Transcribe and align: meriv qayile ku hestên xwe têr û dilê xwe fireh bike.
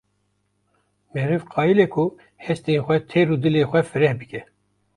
meriv 1.15 1.45
qayile 1.53 1.85
ku 1.97 2.05
hestên 2.47 2.79
xwe 2.85 2.97
têr 3.11 3.27
û 3.33 3.35
dilê 3.43 3.63
xwe 3.69 3.81
fireh 3.91 4.15
bike. 4.19 4.41